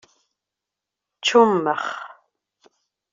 [1.25, 1.81] Čummex.